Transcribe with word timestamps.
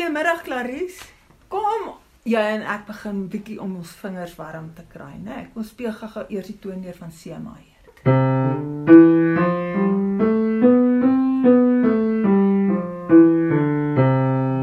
Goeiemiddag 0.00 0.42
Clarice. 0.42 1.04
Kom 1.52 1.90
jy 2.24 2.40
en 2.54 2.62
ek 2.64 2.86
begin 2.88 3.18
bietjie 3.28 3.58
om 3.60 3.74
ons 3.82 3.90
vingers 4.00 4.32
warm 4.38 4.70
te 4.72 4.80
kry, 4.88 5.18
né? 5.20 5.42
Ek 5.42 5.50
moet 5.52 5.66
speel 5.68 5.92
gou-gou 5.92 6.22
eers 6.32 6.48
die 6.48 6.56
toon 6.62 6.80
neer 6.80 6.96
van 6.96 7.12
C 7.12 7.36
major. 7.36 7.84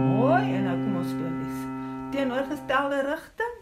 Mooi, 0.08 0.48
en 0.56 0.66
nou 0.66 0.74
kom 0.80 0.98
ons 1.04 1.14
speel 1.14 1.38
dis. 1.44 1.62
Teenoorgestelde 2.18 3.04
rigting. 3.12 3.56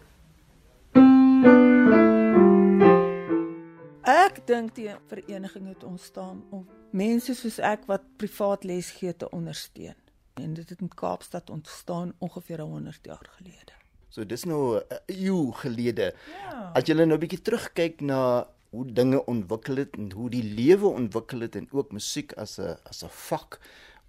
Ek 4.16 4.40
dink 4.48 4.72
die 4.80 4.88
vereniging 5.12 5.68
het 5.74 5.84
ontstaan 5.84 6.40
om 6.48 6.64
mense 6.96 7.36
soos 7.36 7.60
ek 7.60 7.84
wat 7.92 8.08
privaat 8.16 8.64
les 8.64 8.94
gee 8.96 9.12
te 9.12 9.28
ondersteun. 9.28 10.05
En 10.42 10.54
dit 10.54 10.68
het 10.68 10.80
in 10.80 10.94
Kaapstad 10.94 11.50
ontstaan 11.50 12.12
ongeveer 12.18 12.60
100 12.60 12.98
jaar 13.02 13.28
gelede. 13.36 13.72
So 14.08 14.26
dis 14.26 14.44
nou 14.44 14.76
'n 14.78 15.00
eeu 15.06 15.52
gelede. 15.52 16.14
Ja. 16.42 16.70
As 16.74 16.84
jy 16.86 16.94
nou 16.94 17.12
'n 17.12 17.18
bietjie 17.18 17.42
terugkyk 17.42 18.00
na 18.00 18.48
hoe 18.70 18.92
dinge 18.92 19.24
ontwikkel 19.24 19.76
het 19.76 19.96
en 19.96 20.12
hoe 20.12 20.30
die 20.30 20.42
lewe 20.42 20.86
ontwikkel 20.86 21.40
het 21.40 21.56
en 21.56 21.68
ook 21.70 21.92
musiek 21.92 22.32
as 22.32 22.58
'n 22.58 22.76
as 22.84 23.04
'n 23.04 23.08
vak, 23.08 23.60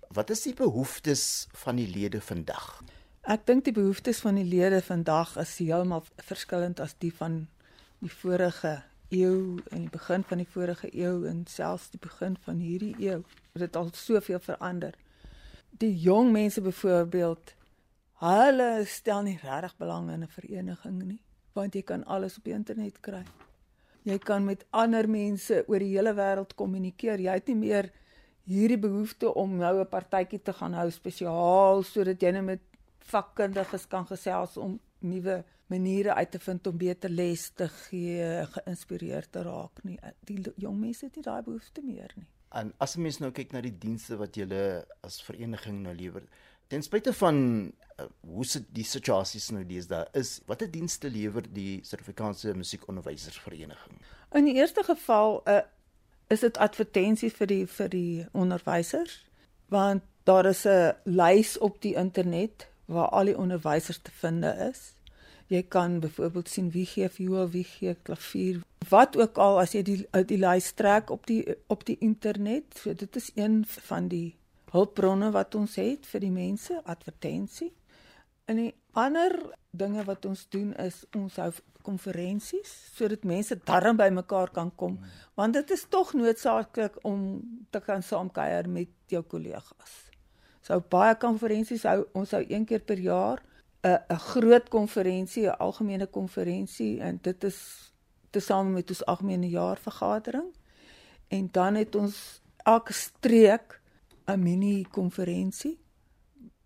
wat 0.08 0.30
is 0.30 0.42
die 0.42 0.54
behoeftes 0.54 1.48
van 1.52 1.76
die 1.76 1.88
lede 1.88 2.22
vandag? 2.22 2.84
Ek 3.22 3.46
dink 3.46 3.64
die 3.64 3.74
behoeftes 3.74 4.20
van 4.20 4.36
die 4.36 4.46
lede 4.46 4.82
vandag 4.82 5.38
is 5.38 5.58
heeltemal 5.58 6.04
verskillend 6.16 6.80
as 6.80 6.96
die 6.98 7.14
van 7.14 7.48
die 8.00 8.12
vorige 8.12 8.84
eeu 9.10 9.58
en 9.70 9.80
die 9.80 9.90
begin 9.90 10.24
van 10.24 10.38
die 10.38 10.48
vorige 10.48 10.96
eeu 10.96 11.26
en 11.28 11.46
selfs 11.48 11.90
die 11.90 12.00
begin 12.00 12.38
van 12.44 12.60
hierdie 12.60 12.96
eeu. 13.00 13.24
Dit 13.52 13.62
het 13.62 13.76
al 13.76 13.90
soveel 13.94 14.40
verander. 14.40 14.94
Die 15.78 15.94
jong 16.02 16.32
mense 16.34 16.62
byvoorbeeld, 16.62 17.52
hulle 18.24 18.70
stel 18.90 19.22
nie 19.28 19.36
regtig 19.38 19.76
belang 19.78 20.10
in 20.10 20.24
'n 20.24 20.28
vereniging 20.28 21.04
nie, 21.04 21.22
want 21.54 21.76
jy 21.76 21.82
kan 21.82 22.06
alles 22.06 22.38
op 22.38 22.44
die 22.44 22.54
internet 22.54 23.00
kry. 23.00 23.24
Jy 24.04 24.18
kan 24.18 24.46
met 24.46 24.66
ander 24.72 25.10
mense 25.10 25.64
oor 25.68 25.80
die 25.80 25.94
hele 25.94 26.14
wêreld 26.14 26.56
kommunikeer. 26.56 27.20
Jy 27.20 27.34
het 27.34 27.48
nie 27.48 27.56
meer 27.56 27.92
hierdie 28.44 28.80
behoefte 28.80 29.34
om 29.34 29.58
nou 29.58 29.80
'n 29.80 29.90
partytjie 29.90 30.42
te 30.42 30.54
gaan 30.54 30.74
hou 30.74 30.90
spesiaal 30.90 31.84
sodat 31.84 32.22
jy 32.22 32.32
nou 32.32 32.44
met 32.44 32.62
vakkundiges 33.00 33.88
kan 33.88 34.06
gesels 34.06 34.58
om 34.58 34.80
nuwe 35.00 35.44
maniere 35.68 36.14
uit 36.14 36.32
te 36.32 36.40
vind 36.40 36.68
om 36.68 36.78
beter 36.78 37.10
les 37.10 37.50
te 37.50 37.68
gee, 37.68 38.46
geïnspireerd 38.46 39.32
te 39.32 39.42
raak 39.44 39.84
nie. 39.84 40.00
Die 40.26 40.42
jong 40.56 40.80
mense 40.80 41.06
het 41.06 41.16
nie 41.16 41.24
daai 41.24 41.42
behoefte 41.44 41.82
meer 41.84 42.12
nie. 42.16 42.28
En 42.58 42.74
as 42.84 42.96
'n 42.96 43.02
mens 43.02 43.20
nou 43.22 43.32
kyk 43.32 43.52
na 43.54 43.62
die 43.62 43.78
dienste 43.78 44.18
wat 44.18 44.36
julle 44.36 44.86
as 45.06 45.22
vereniging 45.22 45.82
nou 45.84 45.94
lewer, 45.96 46.24
ten 46.68 46.82
spyte 46.82 47.14
van 47.14 47.38
uh, 48.00 48.06
hoe 48.22 48.46
sit 48.46 48.66
die 48.74 48.84
situasies 48.84 49.52
nou 49.52 49.64
deesdae 49.66 50.08
is, 50.14 50.42
watter 50.50 50.72
dienste 50.72 51.10
lewer 51.10 51.46
die 51.54 51.80
Suid-Afrikaanse 51.84 52.54
Musiekonderwysersvereniging? 52.54 54.02
In 54.36 54.50
die 54.50 54.58
eerste 54.58 54.84
geval 54.84 55.42
uh, 55.48 55.62
is 56.28 56.40
dit 56.40 56.58
advertensies 56.58 57.38
vir 57.38 57.48
die 57.48 57.64
vir 57.68 57.90
die 57.90 58.26
onderwysers 58.34 59.24
want 59.68 60.04
daar 60.24 60.46
is 60.46 60.66
'n 60.66 60.96
lys 61.04 61.58
op 61.58 61.82
die 61.82 61.96
internet 61.96 62.68
waar 62.86 63.10
al 63.10 63.26
die 63.26 63.38
onderwysers 63.38 64.00
te 64.02 64.12
vind 64.12 64.44
is. 64.44 64.94
Jy 65.48 65.62
kan 65.72 66.00
byvoorbeeld 66.04 66.50
sien 66.50 66.72
wie 66.72 66.86
gee 66.86 67.08
viool, 67.10 67.48
wie 67.50 67.64
gee 67.64 67.96
klavier, 68.04 68.60
wat 68.90 69.16
ook 69.18 69.38
al 69.38 69.60
as 69.62 69.76
jy 69.78 69.84
die 69.88 70.00
die 70.28 70.40
lys 70.40 70.74
trek 70.76 71.12
op 71.14 71.28
die 71.28 71.44
op 71.72 71.86
die 71.88 71.98
internet. 72.04 72.76
So 72.76 72.94
dit 72.94 73.16
is 73.16 73.32
een 73.36 73.62
van 73.88 74.10
die 74.12 74.36
hulpbronne 74.72 75.32
wat 75.32 75.56
ons 75.56 75.78
het 75.80 76.06
vir 76.12 76.26
die 76.26 76.34
mense, 76.34 76.82
advertensie. 76.84 77.72
En 78.48 78.60
die 78.60 78.74
ander 78.92 79.36
dinge 79.72 80.04
wat 80.08 80.26
ons 80.26 80.46
doen 80.52 80.74
is 80.84 81.04
ons 81.16 81.36
hou 81.42 81.52
konferensies 81.88 82.72
sodat 82.98 83.24
mense 83.28 83.56
darm 83.68 84.00
by 84.00 84.10
mekaar 84.12 84.52
kan 84.52 84.74
kom 84.76 84.98
want 85.40 85.56
dit 85.56 85.72
is 85.76 85.86
tog 85.94 86.12
noodsaaklik 86.18 86.98
om 87.08 87.22
te 87.72 87.80
kan 87.86 88.04
saamkuier 88.04 88.68
met 88.68 88.92
jou 89.14 89.22
kollegas. 89.24 89.94
So 90.66 90.82
baie 90.96 91.16
konferensies 91.22 91.86
hou 91.88 92.02
ons 92.18 92.34
hou 92.36 92.44
een 92.44 92.66
keer 92.68 92.84
per 92.84 93.00
jaar 93.00 93.44
'n 93.88 94.16
'n 94.16 94.20
groot 94.32 94.70
konferensie, 94.70 95.46
'n 95.48 95.58
algemene 95.58 96.08
konferensie 96.08 97.00
en 97.02 97.20
dit 97.22 97.44
is 97.44 97.60
tesame 98.30 98.70
met 98.70 98.90
ons 98.90 99.06
algemene 99.06 99.50
jaarvergadering. 99.50 100.56
En 101.28 101.50
dan 101.52 101.76
het 101.76 101.96
ons 101.96 102.42
elke 102.64 102.94
streek 102.94 103.82
'n 104.26 104.40
mini 104.40 104.86
konferensie 104.92 105.80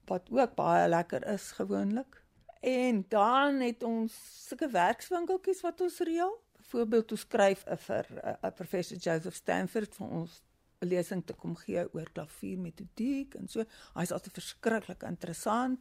wat 0.05 0.29
ook 0.31 0.55
baie 0.55 0.87
lekker 0.89 1.27
is 1.27 1.51
gewoonlik. 1.51 2.23
En 2.59 3.05
dan 3.07 3.59
het 3.59 3.83
ons 3.83 4.13
sulke 4.47 4.69
werkswinkeltjies 4.69 5.61
wat 5.61 5.81
ons 5.81 5.99
reël. 5.99 6.41
Byvoorbeeld 6.57 7.11
ons 7.11 7.19
skryf 7.19 7.63
vir 7.65 8.05
'n 8.41 8.53
professor 8.53 8.97
Joseph 8.97 9.35
Stanford 9.35 9.95
vir 9.95 10.07
ons 10.07 10.41
'n 10.81 10.87
lesing 10.87 11.25
te 11.25 11.33
kom 11.33 11.55
gee 11.55 11.93
oor 11.93 12.09
klaviermetodiek 12.11 13.33
en 13.35 13.47
so. 13.47 13.63
Hy's 13.93 14.11
altyd 14.11 14.33
verskriklik 14.33 15.03
interessant. 15.03 15.79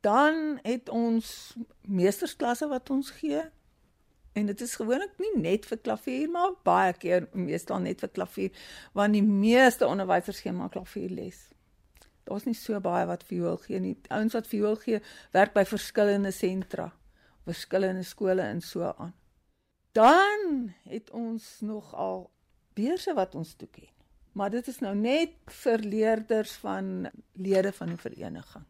Dan 0.00 0.58
het 0.62 0.88
ons 0.88 1.56
meestersklasse 1.80 2.68
wat 2.68 2.90
ons 2.90 3.10
gee. 3.10 3.42
En 4.32 4.46
dit 4.46 4.60
is 4.60 4.74
gewoonlik 4.78 5.16
nie 5.18 5.32
net 5.42 5.66
vir 5.66 5.78
klavier 5.82 6.28
maar 6.30 6.54
baie 6.64 6.92
keer 6.92 7.26
meestal 7.32 7.82
net 7.82 8.00
vir 8.00 8.12
klavier 8.14 8.66
want 8.94 9.16
die 9.16 9.24
meeste 9.26 9.86
onderwysers 9.86 10.40
gee 10.44 10.52
maar 10.54 10.70
klavierles. 10.70 11.48
Daar's 12.24 12.46
nie 12.46 12.54
so 12.54 12.78
baie 12.80 13.06
wat 13.10 13.24
viool 13.26 13.58
gee 13.64 13.80
nie. 13.82 13.96
Ouens 14.08 14.36
wat 14.36 14.46
viool 14.46 14.76
gee, 14.78 15.00
werk 15.34 15.54
by 15.56 15.64
verskillende 15.66 16.30
sentra, 16.30 16.90
verskillende 17.48 18.04
skole 18.06 18.44
en 18.46 18.60
so 18.62 18.92
aan. 18.92 19.14
Dan 19.98 20.70
het 20.86 21.10
ons 21.10 21.56
nog 21.60 21.94
al 21.94 22.28
beurse 22.78 23.14
wat 23.18 23.34
ons 23.34 23.54
toeken. 23.58 23.88
Maar 24.32 24.50
dit 24.50 24.68
is 24.70 24.78
nou 24.78 24.94
net 24.94 25.34
vir 25.64 25.82
leerders 25.82 26.52
van 26.62 27.10
lede 27.34 27.72
van 27.72 27.90
die 27.90 27.98
vereniging. 27.98 28.68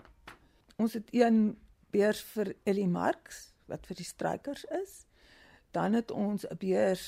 Ons 0.80 0.96
het 0.96 1.10
een 1.12 1.58
beurs 1.92 2.22
vir 2.32 2.54
Ellie 2.64 2.88
Marx 2.88 3.50
wat 3.68 3.84
vir 3.90 3.98
die 4.00 4.06
strykers 4.06 4.64
is. 4.80 5.04
Dan 5.76 5.92
het 5.98 6.10
ons 6.10 6.46
'n 6.48 6.56
beurs 6.58 7.04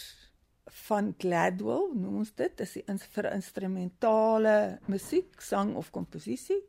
van 0.87 1.15
Gladwell, 1.19 1.89
noem 1.95 2.17
ons 2.17 2.35
dit, 2.35 2.57
dis 2.57 2.73
die 2.73 2.85
vir 3.15 3.33
instrumentale 3.33 4.79
musiek, 4.87 5.41
sang 5.41 5.75
of 5.75 5.91
komposisie. 5.91 6.63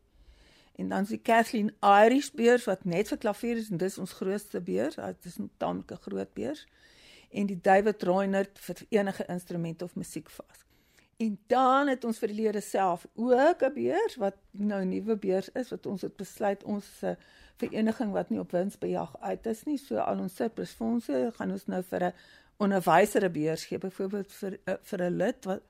En 0.76 0.90
dan 0.90 1.04
is 1.04 1.10
die 1.10 1.22
Kathleen 1.22 1.72
Irish 1.82 2.32
beurs 2.32 2.66
wat 2.66 2.86
net 2.86 3.08
vir 3.08 3.18
klavier 3.18 3.58
is 3.58 3.70
en 3.70 3.78
dis 3.78 3.98
ons 3.98 4.14
grootste 4.14 4.62
beurs. 4.62 4.96
Dit 4.96 5.26
is 5.26 5.40
'n 5.40 5.52
tamelike 5.58 5.96
groot 5.96 6.34
beurs. 6.34 6.66
En 7.32 7.46
die 7.46 7.62
David 7.62 8.04
Reinhardt 8.04 8.60
vir 8.60 8.76
enige 8.90 9.26
instrument 9.26 9.82
of 9.82 9.96
musiek 9.96 10.30
vas. 10.30 10.63
En 11.18 11.40
dan 11.48 11.88
het 11.88 12.04
ons 12.04 12.18
vir 12.20 12.28
die 12.28 12.42
lede 12.42 12.62
self 12.62 13.08
ook 13.14 13.64
'n 13.64 13.74
beurs 13.74 14.16
wat 14.16 14.36
nou 14.52 14.82
'n 14.82 14.90
nuwe 14.90 15.16
beurs 15.16 15.50
is 15.52 15.70
wat 15.70 15.86
ons 15.86 16.02
het 16.02 16.16
besluit 16.16 16.64
ons 16.64 16.98
se 16.98 17.08
uh, 17.08 17.16
vereniging 17.56 18.12
wat 18.12 18.30
nie 18.30 18.40
op 18.40 18.52
winsbejag 18.52 19.16
uit 19.20 19.46
is 19.46 19.64
nie. 19.64 19.78
So 19.78 19.98
al 19.98 20.20
ons 20.20 20.36
surplusfondse 20.36 21.32
gaan 21.38 21.52
ons 21.52 21.66
nou 21.66 21.82
vir 21.90 22.04
'n 22.04 22.14
onderwyser 22.58 23.26
'n 23.26 23.32
beurs 23.32 23.66
gee, 23.66 23.78
byvoorbeeld 23.78 24.32
vir 24.32 24.58
uh, 24.66 24.74
vir 24.82 25.04
'n 25.04 25.18
lid 25.18 25.46
wat 25.46 25.62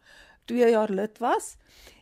2 0.46 0.70
jaar 0.70 0.90
lid 0.90 1.18
was 1.18 1.58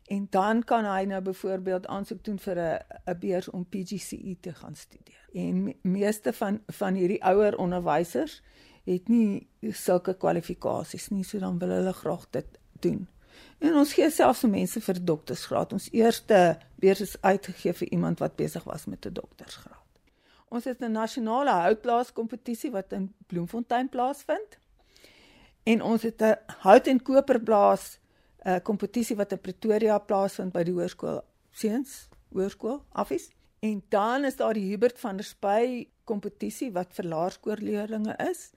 en 0.08 0.28
dan 0.29 0.63
kan 0.63 0.85
hy 0.85 1.06
nou 1.06 1.22
byvoorbeeld 1.22 1.88
aansoek 1.88 2.23
doen 2.23 2.40
vir 2.40 2.58
'n 2.59 2.79
'n 3.06 3.19
beurs 3.19 3.50
om 3.50 3.66
PGCE 3.66 4.38
te 4.40 4.53
gaan 4.53 4.75
studeer. 4.75 5.29
En 5.34 5.63
me, 5.63 5.75
meeste 5.81 6.34
van 6.34 6.62
van 6.68 6.94
hierdie 6.94 7.23
ouer 7.23 7.58
onderwysers 7.58 8.41
het 8.84 9.08
nie 9.08 9.47
sulke 9.62 10.13
kwalifikasies 10.13 11.09
nie, 11.09 11.23
so 11.23 11.40
dan 11.40 11.59
wil 11.59 11.69
hulle 11.69 11.94
graag 11.94 12.29
dit 12.29 12.59
doen. 12.79 13.08
En 13.62 13.75
ons 13.75 13.94
gee 13.94 14.09
selfs 14.09 14.40
vir 14.40 14.50
mense 14.50 14.81
vir 14.81 15.00
doktorsgraad. 15.06 15.74
Ons 15.74 15.90
eerste 15.94 16.57
beurs 16.81 17.02
is 17.02 17.18
uitgegee 17.22 17.74
vir 17.74 17.91
iemand 17.91 18.19
wat 18.19 18.35
besig 18.35 18.63
was 18.63 18.85
met 18.85 19.05
'n 19.05 19.14
doktorsgraad. 19.14 19.78
Ons 20.49 20.64
het 20.64 20.82
'n 20.82 20.91
nasionale 20.91 21.52
houtblaas 21.52 22.14
kompetisie 22.14 22.72
wat 22.72 22.91
in 22.91 23.14
Bloemfontein 23.28 23.90
plaasvind. 23.90 24.58
En 25.64 25.82
ons 25.82 26.02
het 26.02 26.22
'n 26.22 26.38
hout 26.47 26.88
en 26.88 27.02
koperblaas 27.02 27.99
'n 28.46 28.49
uh, 28.49 28.55
kompetisie 28.64 29.16
wat 29.16 29.32
in 29.32 29.41
Pretoria 29.41 29.97
plaasvind 29.97 30.52
by 30.52 30.64
die 30.64 30.73
hoërskool 30.73 31.22
Seuns 31.52 32.09
Hoërskool 32.32 32.84
Affies. 32.91 33.29
En 33.59 33.84
dan 33.90 34.26
is 34.26 34.35
daar 34.35 34.53
die 34.53 34.70
Hubert 34.70 34.99
van 34.99 35.16
der 35.16 35.26
Spy 35.26 35.88
kompetisie 36.03 36.72
wat 36.72 36.93
vir 36.93 37.05
laerskoolleerders 37.05 38.29
is 38.29 38.52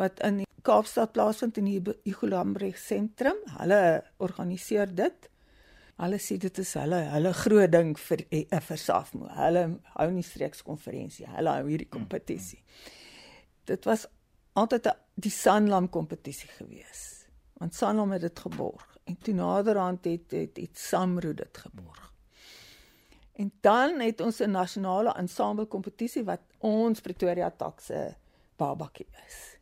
wat 0.00 0.22
in 0.24 0.44
Kaapstad 0.64 1.12
plaasvind 1.16 1.58
in 1.60 1.68
die 1.68 1.80
Hugo 2.04 2.28
Lambrecht 2.28 2.82
sentrum. 2.82 3.38
Hulle 3.58 4.02
organiseer 4.20 4.90
dit. 4.92 5.28
Hulle 6.00 6.18
sê 6.20 6.38
dit 6.40 6.58
is 6.62 6.72
hulle 6.80 7.00
hulle 7.12 7.32
groot 7.36 7.72
ding 7.72 7.94
vir 8.00 8.24
vir 8.68 8.80
Safmo. 8.80 9.28
Hulle 9.36 9.64
hou 9.96 10.08
nie 10.12 10.24
streekskonferensie. 10.24 11.28
Hulle 11.36 11.56
hou 11.58 11.68
hierdie 11.68 11.88
kompetisie. 11.92 12.60
Dit 13.68 13.88
was 13.88 14.06
altyd 14.56 14.86
'n 14.86 14.96
die 15.16 15.30
Sanlam 15.32 15.88
kompetisie 15.88 16.48
gewees. 16.58 17.26
Want 17.58 17.74
Sanlam 17.74 18.12
het 18.12 18.22
dit 18.22 18.38
geborg 18.38 18.96
en 19.04 19.16
toe 19.18 19.34
naderhand 19.34 20.04
het 20.04 20.30
het, 20.30 20.56
het 20.56 20.78
Samro 20.78 21.34
dit 21.34 21.58
geborg. 21.58 22.12
En 23.32 23.52
dan 23.60 24.00
het 24.00 24.20
ons 24.20 24.40
'n 24.40 24.50
nasionale 24.50 25.12
ensemble 25.12 25.66
kompetisie 25.66 26.24
wat 26.24 26.40
ons 26.58 27.00
Pretoria 27.00 27.50
takse 27.50 28.16
babakie 28.56 29.06
is. 29.26 29.59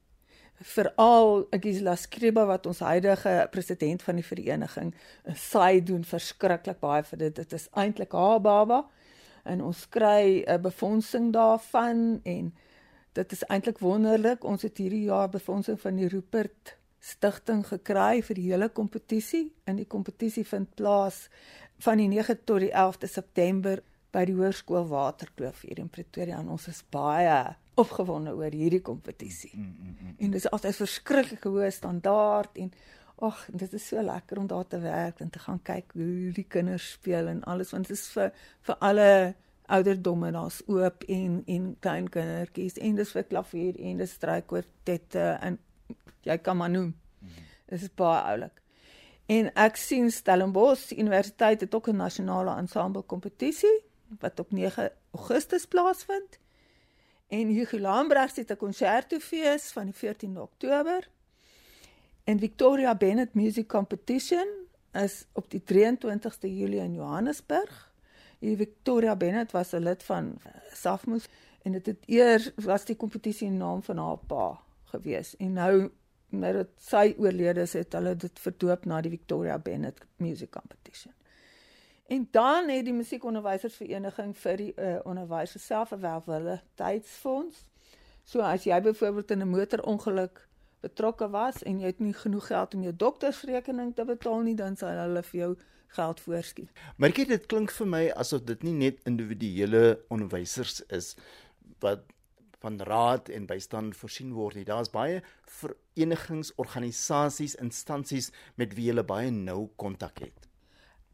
Veral 0.61 1.47
Gisela 1.61 1.95
Skriba 1.97 2.45
wat 2.47 2.67
ons 2.67 2.81
huidige 2.83 3.47
president 3.53 4.03
van 4.03 4.19
die 4.19 4.27
vereniging, 4.27 4.95
sy 5.35 5.81
doen 5.87 6.03
verskriklik 6.05 6.81
baie 6.83 7.05
vir 7.07 7.19
dit. 7.19 7.37
Dit 7.37 7.53
is 7.55 7.69
eintlik 7.79 8.13
haar 8.13 8.41
baba 8.43 8.83
en 9.49 9.63
ons 9.65 9.85
kry 9.89 10.45
'n 10.47 10.63
befondsing 10.63 11.33
daarvan 11.33 12.21
en 12.25 12.53
dit 13.13 13.33
is 13.33 13.45
eintlik 13.49 13.79
wonderlik. 13.79 14.45
Ons 14.45 14.63
het 14.63 14.77
hierdie 14.79 15.05
jaar 15.05 15.29
befondsing 15.29 15.81
van 15.81 15.97
die 15.97 16.09
Rupert 16.09 16.77
Stichting 17.01 17.67
gekry 17.67 18.23
vir 18.23 18.35
die 18.35 18.51
hele 18.51 18.69
kompetisie. 18.69 19.53
En 19.65 19.77
die 19.77 19.87
kompetisie 19.87 20.45
vind 20.47 20.75
plaas 20.75 21.29
van 21.79 21.97
die 21.97 22.09
9 22.09 22.45
tot 22.45 22.61
die 22.61 22.73
11de 22.73 23.07
September 23.07 23.83
by 24.11 24.25
die 24.25 24.35
Hoërskool 24.35 24.89
Waterkloof 24.89 25.63
hier 25.63 25.79
in 25.79 25.89
Pretoria. 25.89 26.39
En 26.39 26.49
ons 26.49 26.69
is 26.69 26.83
baie 26.91 27.57
opgewonde 27.79 28.35
oor 28.37 28.55
hierdie 28.55 28.83
kompetisie. 28.85 29.53
Mm, 29.55 29.65
mm, 29.65 29.97
mm, 30.01 30.15
en 30.19 30.31
dit 30.37 30.41
is 30.41 30.51
altyd 30.51 30.77
verskriklike 30.77 31.53
hoë 31.55 31.71
standaard 31.75 32.59
en 32.59 32.73
ag, 33.27 33.41
dit 33.51 33.73
is 33.75 33.89
so 33.91 34.03
lekker 34.03 34.39
om 34.39 34.47
daar 34.47 34.67
te 34.67 34.79
werk 34.79 35.21
en 35.21 35.31
te 35.31 35.43
gaan 35.43 35.59
kyk 35.67 35.93
hoe 35.99 36.31
die 36.35 36.47
kinders 36.47 36.93
speel 36.99 37.27
en 37.27 37.43
alles 37.51 37.75
want 37.75 37.89
dit 37.91 37.99
is 37.99 38.07
vir 38.15 38.31
vir 38.69 38.79
alle 38.91 39.11
ouderdomme 39.69 40.31
daar's 40.33 40.61
oop 40.67 41.03
en 41.09 41.43
en 41.47 41.67
klein 41.85 42.07
kindertjies 42.09 42.79
en 42.79 42.95
dis 42.97 43.11
vir 43.17 43.27
klavier 43.33 43.81
en 43.91 43.99
dis 44.05 44.15
strykwartette 44.21 45.27
en 45.43 45.59
jy 46.25 46.39
kan 46.39 46.57
maar 46.57 46.71
noem. 46.71 46.95
Dit 47.69 47.83
is 47.83 47.93
baie 47.95 48.23
oulik. 48.33 48.63
En 49.29 49.51
ek 49.61 49.77
sien 49.77 50.09
Stellenbosch 50.13 50.95
Universiteit 50.97 51.61
het 51.61 51.75
ook 51.75 51.89
'n 51.89 51.97
nasionale 51.97 52.57
ensemble 52.57 53.03
kompetisie 53.03 53.77
wat 54.21 54.41
op 54.41 54.51
9 54.51 54.91
Augustus 55.13 55.67
plaasvind. 55.67 56.39
En 57.29 57.47
Hugo 57.47 57.79
Lambreg 57.79 58.35
het 58.35 58.51
'n 58.51 58.57
konsertofees 58.57 59.73
van 59.73 59.85
die 59.85 59.95
14de 59.95 60.41
Oktober. 60.41 61.09
En 62.25 62.39
Victoria 62.39 62.95
Bennett 62.95 63.35
Music 63.35 63.69
Competition 63.69 64.47
is 64.93 65.25
op 65.33 65.51
die 65.51 65.63
23ste 65.65 66.57
Julie 66.57 66.81
in 66.81 66.95
Johannesburg. 66.95 67.93
Die 68.39 68.57
Victoria 68.57 69.17
Bennett 69.17 69.53
was 69.53 69.73
'n 69.73 69.83
lid 69.83 70.03
van 70.03 70.39
Safmus 70.73 71.29
en 71.63 71.73
dit 71.73 71.87
het, 71.87 71.97
het 72.01 72.09
eers 72.09 72.51
was 72.55 72.85
die 72.85 72.97
kompetisie 72.97 73.47
in 73.47 73.57
naam 73.57 73.83
van 73.83 73.97
haar 73.97 74.19
pa 74.27 74.61
gewees 74.85 75.37
en 75.37 75.53
nou 75.53 75.91
nou 76.29 76.53
dat 76.53 76.69
sy 76.77 77.15
oorlede 77.19 77.61
is 77.61 77.73
het 77.73 77.93
hulle 77.93 78.17
dit 78.17 78.39
verdoop 78.39 78.85
na 78.85 79.01
die 79.01 79.11
Victoria 79.11 79.59
Bennett 79.59 80.05
Music 80.17 80.51
Competition. 80.51 81.13
En 82.09 82.29
dan 82.31 82.69
het 82.69 82.85
die 82.85 82.95
musiekonderwysersvereniging 82.97 84.37
vir 84.41 84.57
die 84.57 84.73
uh, 84.81 84.97
onderwysers 85.05 85.67
self 85.67 85.91
'n 85.93 86.01
welwille 86.01 86.61
tydsfonds. 86.81 87.67
So 88.25 88.41
as 88.41 88.65
jy 88.65 88.81
byvoorbeeld 88.81 89.31
in 89.31 89.43
'n 89.43 89.49
motorongeluk 89.49 90.49
betrokke 90.81 91.29
was 91.31 91.63
en 91.63 91.81
jy 91.81 91.87
het 91.87 91.99
nie 91.99 92.15
genoeg 92.15 92.47
geld 92.47 92.75
om 92.75 92.83
jou 92.83 92.97
doktersrekening 92.97 93.95
te 93.95 94.05
betaal 94.05 94.41
nie, 94.41 94.55
dan 94.55 94.77
sal 94.77 94.89
hulle 94.89 95.23
vir 95.23 95.41
jou 95.41 95.57
geld 95.87 96.21
voorskiet. 96.21 96.71
Maar 96.97 97.13
kyk 97.13 97.29
dit 97.29 97.47
klink 97.47 97.71
vir 97.71 97.87
my 97.87 98.03
asof 98.11 98.45
dit 98.49 98.63
nie 98.63 98.73
net 98.73 99.05
individuele 99.05 100.01
onderwysers 100.09 100.81
is 100.89 101.15
wat 101.85 102.05
van 102.59 102.81
raad 102.81 103.29
en 103.29 103.47
bystand 103.47 103.97
voorsien 103.97 104.33
word 104.33 104.55
nie. 104.55 104.65
Daar's 104.65 104.91
baie 104.91 105.23
verenigings, 105.45 106.55
organisasies, 106.57 107.55
instansies 107.55 108.33
met 108.55 108.75
wie 108.75 108.93
jy 108.93 109.05
baie 109.05 109.31
nou 109.31 109.69
kontak 109.77 110.19
het. 110.19 110.48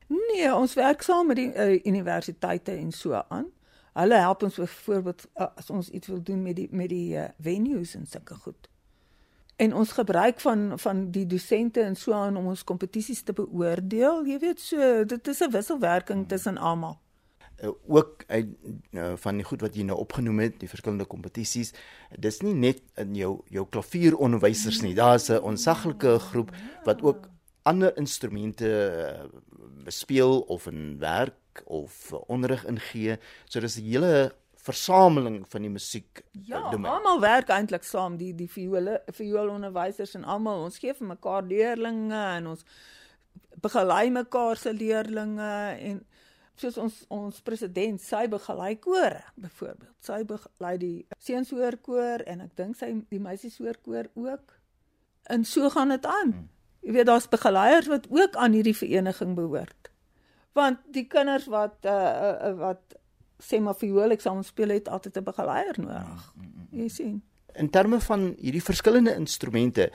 Nee, 0.06 0.54
ons 0.54 0.74
werk 0.74 1.02
saam 1.02 1.26
met 1.26 1.36
die 1.36 1.52
uh, 1.54 1.80
universiteite 1.84 2.70
en 2.70 2.92
so 2.92 3.24
aan. 3.28 3.46
Hulle 3.92 4.14
help 4.14 4.42
ons 4.42 4.54
byvoorbeeld 4.54 5.26
uh, 5.36 5.46
as 5.56 5.70
ons 5.70 5.88
iets 5.90 6.06
wil 6.06 6.22
doen 6.22 6.42
met 6.42 6.56
die 6.56 6.68
met 6.70 6.88
die 6.88 7.16
uh, 7.16 7.28
venues 7.38 7.94
en 7.94 8.06
sulke 8.06 8.34
goed 8.34 8.68
en 9.56 9.74
ons 9.74 9.92
gebruik 9.92 10.40
van 10.40 10.78
van 10.78 11.10
die 11.10 11.26
dosente 11.26 11.80
en 11.80 11.96
so 11.96 12.12
aan 12.12 12.36
om 12.36 12.46
ons 12.46 12.64
kompetisies 12.64 13.22
te 13.22 13.32
beoordeel. 13.32 14.24
Jy 14.26 14.38
weet 14.38 14.60
so, 14.60 15.04
dit 15.04 15.28
is 15.28 15.40
'n 15.40 15.50
wisselwerking 15.50 16.28
tussen 16.28 16.58
almal. 16.58 16.98
Uh, 17.62 17.70
ook 17.86 18.24
uit 18.26 18.46
uh, 18.90 19.12
van 19.16 19.36
die 19.36 19.44
goed 19.44 19.60
wat 19.60 19.74
jy 19.74 19.82
nou 19.82 19.98
opgenoem 19.98 20.38
het, 20.38 20.60
die 20.60 20.68
verskillende 20.68 21.04
kompetisies. 21.04 21.72
Dis 22.18 22.40
nie 22.40 22.54
net 22.54 22.82
in 22.94 23.14
jou 23.14 23.40
jou 23.48 23.66
klavieronderwysers 23.68 24.80
nie. 24.80 24.94
Daar's 24.94 25.28
'n 25.28 25.38
onsaglike 25.42 26.18
groep 26.18 26.50
wat 26.84 27.02
ook 27.02 27.28
ander 27.64 27.96
instrumente 28.00 28.70
uh, 28.70 29.90
speel 29.93 30.40
of 30.52 30.66
in 30.70 30.99
werk 31.00 31.62
of 31.64 32.11
uh, 32.12 32.20
onderrig 32.28 32.64
ingee. 32.69 33.19
So 33.49 33.61
dis 33.61 33.78
'n 33.81 33.88
hele 33.88 34.14
versameling 34.64 35.44
van 35.49 35.62
die 35.66 35.70
musiek 35.70 36.22
ja, 36.31 36.70
domein. 36.70 36.93
Ja, 36.93 36.96
almal 36.96 37.20
werk 37.20 37.49
eintlik 37.52 37.84
saam 37.84 38.16
die 38.16 38.32
die 38.37 38.49
viole 38.49 39.02
vioolonderwysers 39.12 40.14
en 40.16 40.25
almal 40.25 40.64
ons 40.69 40.78
gee 40.81 40.94
vir 40.96 41.11
mekaar 41.11 41.44
leerlinge 41.44 42.22
en 42.38 42.46
ons 42.55 42.64
begelei 43.61 44.11
mekaar 44.11 44.61
se 44.61 44.72
leerlinge 44.72 45.52
en 45.90 46.00
soos 46.61 46.78
ons 46.81 47.00
ons 47.12 47.40
president 47.44 48.00
sy 48.00 48.25
begelei 48.31 48.72
koor 48.87 49.19
byvoorbeeld 49.34 50.08
sy 50.08 50.20
begelei 50.28 50.75
die 50.81 50.96
seunshoorkoor 51.28 52.25
en 52.31 52.44
ek 52.46 52.56
dink 52.61 52.78
sy 52.78 52.93
die 53.11 53.22
meisieshoorkoor 53.22 54.12
ook 54.14 54.58
en 55.34 55.44
so 55.49 55.70
gaan 55.75 55.93
dit 55.93 56.06
aan 56.06 56.32
hmm. 56.32 56.49
Jy 56.84 56.92
weet 56.92 57.06
daar's 57.06 57.28
begeleiers 57.28 57.88
wat 57.88 58.06
ook 58.10 58.36
aan 58.36 58.52
hierdie 58.52 58.76
vereniging 58.76 59.34
behoort 59.34 59.90
want 60.54 60.82
die 60.94 61.06
kinders 61.10 61.46
wat 61.50 61.82
uh, 61.82 61.92
uh, 61.92 62.52
wat 62.58 62.98
sê 63.42 63.60
maar 63.60 63.76
viool 63.78 64.14
eksamen 64.14 64.46
speel 64.46 64.75
het 64.76 64.88
altyd 64.88 65.19
'n 65.19 65.25
begeleier 65.25 65.76
nodig. 65.78 66.32
Mm, 66.34 66.42
mm, 66.42 66.66
mm, 66.70 66.82
jy 66.82 66.88
sien. 66.88 67.22
In 67.54 67.70
terme 67.70 68.00
van 68.00 68.34
hierdie 68.38 68.62
verskillende 68.62 69.14
instrumente, 69.14 69.90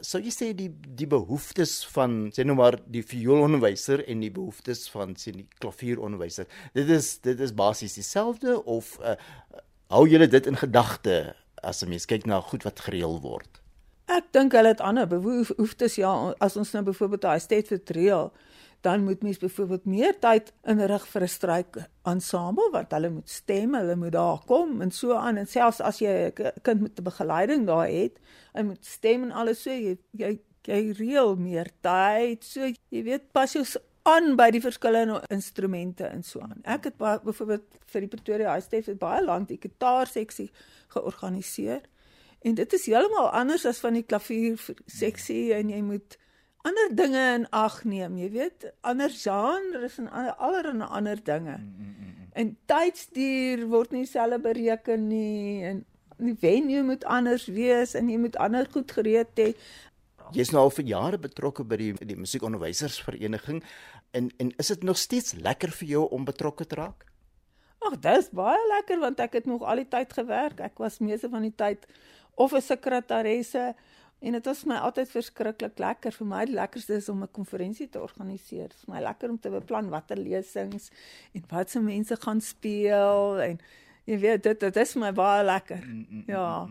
sou 0.00 0.22
jy 0.22 0.30
sê 0.30 0.54
die 0.54 0.70
die 0.70 1.06
behoeftes 1.06 1.84
van 1.94 2.30
sê 2.30 2.44
nou 2.44 2.56
maar 2.56 2.78
die 2.86 3.02
vioolonderwyser 3.02 4.04
en 4.06 4.20
die 4.20 4.30
behoeftes 4.30 4.88
van 4.90 5.14
sê 5.14 5.32
die 5.32 5.48
klavieronderwyser, 5.58 6.46
dit 6.74 6.88
is 6.88 7.18
dit 7.18 7.40
is 7.40 7.54
basies 7.54 7.94
dieselfde 7.94 8.64
of 8.64 8.98
uh, 9.00 9.16
hou 9.88 10.06
julle 10.08 10.28
dit 10.28 10.46
in 10.46 10.56
gedagte 10.56 11.34
as 11.62 11.82
'n 11.82 11.88
mens 11.88 12.06
kyk 12.06 12.26
na 12.26 12.40
goed 12.40 12.62
wat 12.62 12.80
gereël 12.80 13.20
word? 13.20 13.62
Ek 14.06 14.32
dink 14.32 14.52
hulle 14.52 14.68
het 14.68 14.80
ander 14.80 15.06
behoeftes 15.06 15.96
ja, 15.96 16.12
as 16.38 16.56
ons 16.56 16.72
nou 16.72 16.84
byvoorbeeld 16.86 17.22
daai 17.22 17.40
state 17.40 17.66
for 17.66 17.82
trial 17.82 18.32
dan 18.86 19.04
moet 19.04 19.22
mens 19.22 19.38
byvoorbeeld 19.38 19.84
meer 19.84 20.18
tyd 20.22 20.52
inrig 20.62 21.06
vir 21.10 21.22
'n 21.22 21.28
stryk 21.28 21.76
ensemble 22.04 22.70
wat 22.72 22.92
hulle 22.92 23.10
moet 23.10 23.28
stem, 23.28 23.74
hulle 23.74 23.96
moet 23.96 24.12
daar 24.12 24.38
kom 24.46 24.80
en 24.80 24.90
so 24.90 25.14
aan 25.14 25.36
en 25.36 25.46
selfs 25.46 25.80
as 25.80 25.98
jy 25.98 26.30
'n 26.30 26.52
kind 26.62 26.80
met 26.80 26.98
'n 26.98 27.02
begeleiding 27.02 27.66
daar 27.66 27.88
het, 27.88 28.20
hy 28.54 28.62
moet 28.62 28.84
stem 28.84 29.22
en 29.22 29.32
alles 29.32 29.62
so 29.62 29.70
jy 29.70 29.98
jy 30.12 30.38
jy 30.66 30.92
reël 30.98 31.36
meer 31.36 31.70
tyd. 31.80 32.44
So 32.44 32.66
jy 32.90 33.02
weet 33.02 33.32
pas 33.32 33.52
jou 33.52 33.64
aan 34.06 34.36
by 34.38 34.50
die 34.50 34.62
verskillende 34.62 35.22
instrumente 35.34 36.06
en 36.06 36.22
so 36.22 36.40
aan. 36.40 36.62
Ek 36.64 36.84
het 36.84 36.96
byvoorbeeld 36.98 37.62
vir 37.86 38.00
die 38.00 38.08
Pretoria 38.08 38.54
High 38.54 38.86
het 38.86 38.98
baie 38.98 39.24
lank 39.24 39.48
die 39.48 39.60
gitaar 39.60 40.06
seksie 40.06 40.50
georganiseer. 40.94 41.82
En 42.46 42.54
dit 42.54 42.72
is 42.78 42.86
heeltemal 42.86 43.32
anders 43.34 43.64
as 43.66 43.82
van 43.82 43.96
die 43.98 44.04
klavier 44.06 44.60
seksie 44.86 45.50
en 45.56 45.72
jy 45.72 45.80
moet 45.82 46.14
ander 46.66 46.92
dinge 46.98 47.22
in 47.38 47.46
ag 47.54 47.80
neem, 47.86 48.18
jy 48.18 48.28
weet, 48.34 48.68
ander 48.86 49.10
genres 49.10 49.98
en 50.02 50.10
allerlei 50.10 50.86
ander 50.86 51.22
dinge. 51.22 51.56
Mm, 51.58 51.74
mm, 51.78 52.06
mm. 52.06 52.30
En 52.36 52.52
tydsduur 52.70 53.66
word 53.72 53.94
nie 53.96 54.06
selfe 54.06 54.38
bereken 54.44 55.08
nie 55.08 55.64
en 55.66 55.82
die 56.22 56.36
venue 56.40 56.84
moet 56.86 57.04
anders 57.04 57.46
wees 57.52 57.94
en 57.98 58.10
jy 58.10 58.18
moet 58.20 58.38
ander 58.42 58.68
goed 58.72 58.92
gereed 58.92 59.34
hê. 59.40 59.50
Jy's 60.34 60.50
nou 60.54 60.64
al 60.66 60.72
vir 60.74 60.88
jare 60.90 61.18
betrokke 61.22 61.64
by 61.66 61.78
die 61.80 61.92
die 62.12 62.18
musiekonderwysersvereniging 62.18 63.62
en 64.18 64.30
en 64.42 64.54
is 64.62 64.72
dit 64.74 64.86
nog 64.86 64.98
steeds 64.98 65.36
lekker 65.38 65.74
vir 65.80 65.92
jou 65.96 66.06
om 66.14 66.26
betrokke 66.26 66.66
te 66.66 66.78
raak? 66.78 67.06
Ag, 67.86 67.98
dis 68.02 68.30
baie 68.34 68.62
lekker 68.72 69.02
want 69.02 69.20
ek 69.22 69.38
het 69.40 69.46
nog 69.46 69.62
al 69.62 69.82
die 69.84 69.90
tyd 69.92 70.12
gewerk. 70.12 70.60
Ek 70.64 70.78
was 70.82 70.98
meeste 70.98 71.30
van 71.30 71.46
die 71.46 71.54
tyd 71.54 71.86
of 72.36 72.52
'n 72.52 72.60
sekretaresse 72.60 73.74
En 74.18 74.32
dit 74.32 74.44
was 74.44 74.64
my 74.64 74.76
altyd 74.80 75.10
verskriklik 75.12 75.78
lekker. 75.78 76.14
Vir 76.18 76.28
my 76.28 76.44
die 76.48 76.56
lekkerste 76.56 76.96
is 76.96 77.08
om 77.12 77.22
'n 77.22 77.30
konferensie 77.30 77.88
te 77.88 78.00
organiseer. 78.00 78.70
Vir 78.84 78.94
my 78.94 79.00
lekker 79.00 79.30
om 79.30 79.38
te 79.40 79.50
beplan 79.50 79.88
watter 79.88 80.16
lesings 80.16 80.90
en 81.32 81.44
wat 81.48 81.70
se 81.70 81.80
mense 81.80 82.16
gaan 82.16 82.40
speel 82.40 83.40
en 83.40 83.60
jy 84.04 84.18
weet 84.18 84.42
dit 84.42 84.60
dit 84.60 84.76
is 84.76 84.94
my 84.94 85.12
baie 85.12 85.44
lekker. 85.44 85.76
Mm, 85.84 85.92
mm, 85.92 86.06
mm, 86.10 86.24
ja. 86.26 86.68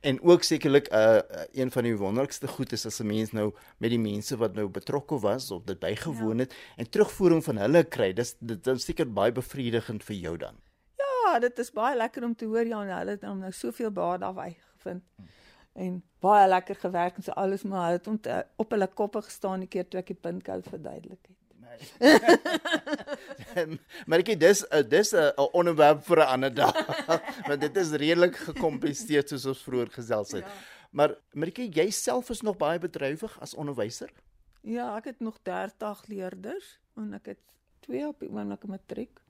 En 0.00 0.22
ook 0.22 0.42
sekerlik 0.42 0.88
'n 0.90 0.96
uh, 0.96 1.20
een 1.52 1.70
van 1.70 1.82
die 1.82 1.96
wonderlikste 1.96 2.48
goed 2.48 2.72
is 2.72 2.86
as 2.86 3.00
'n 3.00 3.06
mens 3.06 3.32
nou 3.32 3.54
met 3.78 3.90
die 3.90 4.00
mense 4.00 4.36
wat 4.36 4.54
nou 4.54 4.68
betrokke 4.68 5.18
was 5.18 5.50
of 5.50 5.62
dit 5.64 5.78
bygewoon 5.78 6.36
ja. 6.36 6.42
het 6.42 6.54
en 6.76 6.90
terugvoering 6.90 7.44
van 7.44 7.56
hulle 7.56 7.84
kry. 7.84 8.12
Dis 8.12 8.36
dit 8.38 8.66
is 8.66 8.84
seker 8.84 9.12
baie 9.12 9.32
bevredigend 9.32 10.04
vir 10.04 10.16
jou 10.16 10.36
dan. 10.36 10.54
Ja, 10.96 11.38
dit 11.38 11.58
is 11.58 11.72
baie 11.72 11.96
lekker 11.96 12.24
om 12.24 12.34
te 12.34 12.44
hoor 12.44 12.66
ja, 12.66 12.98
hulle 12.98 13.10
het 13.10 13.22
nou 13.22 13.52
soveel 13.52 13.90
baie 13.90 14.18
daarby 14.18 14.56
gevind. 14.82 15.06
Mm 15.16 15.30
en 15.72 16.02
baie 16.20 16.48
lekker 16.48 16.76
gewerk 16.76 17.16
en 17.16 17.22
so 17.22 17.32
alles 17.40 17.62
maar 17.62 17.96
het 17.96 18.06
ont, 18.06 18.26
op 18.56 18.70
hulle 18.70 18.86
koppe 18.86 19.22
gestaan 19.22 19.64
die 19.64 19.68
keer 19.68 19.88
toe 19.88 20.02
ek 20.02 20.12
die 20.12 20.20
puntcode 20.20 20.68
verduidelik 20.68 21.28
het. 21.28 21.38
maar 24.06 24.20
ek 24.20 24.34
dis 24.36 24.60
uh, 24.68 24.82
dis 24.84 25.14
'n 25.16 25.32
uh, 25.32 25.46
onderwerp 25.56 26.04
vir 26.04 26.20
'n 26.20 26.32
ander 26.34 26.54
dag. 26.54 26.76
Want 27.48 27.60
dit 27.60 27.76
is 27.76 27.96
redelik 27.96 28.36
gekompliseer 28.36 29.24
soos 29.26 29.46
ons 29.46 29.62
vroeër 29.64 29.90
gesels 29.90 30.32
het. 30.36 30.44
Ja. 30.44 30.52
Maar 30.90 31.16
Maritjie, 31.32 31.72
jy 31.72 31.90
self 31.90 32.30
is 32.30 32.42
nog 32.42 32.60
baie 32.60 32.78
bedrywig 32.78 33.40
as 33.40 33.54
onderwyser? 33.54 34.12
Ja, 34.60 34.96
ek 34.96 35.04
het 35.04 35.20
nog 35.20 35.38
30 35.42 36.06
leerders 36.06 36.78
en 36.96 37.14
ek 37.14 37.26
het 37.26 37.40
twee 37.80 38.06
op 38.06 38.20
die 38.20 38.28
oomblik 38.28 38.66
matriek. 38.68 39.21